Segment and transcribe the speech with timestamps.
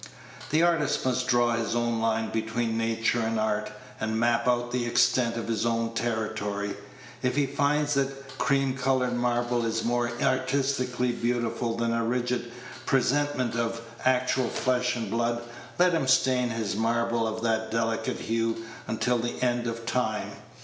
[0.49, 4.87] The artist must draw his own line between nature and art, and map out the
[4.87, 6.75] extent of his own territory.
[7.21, 12.51] If he finds that cream colored marble is more artistically beautiful than a rigid
[12.87, 15.43] presentment of actual flesh and blood,
[15.77, 20.31] let him stain his marble of that delicate hue until the end of time.